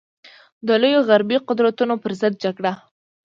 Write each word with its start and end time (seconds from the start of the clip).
د 0.67 0.69
لویو 0.81 1.05
غربي 1.09 1.37
قدرتونو 1.47 1.95
پر 2.03 2.11
ضد 2.19 2.33
جګړه. 2.43 2.73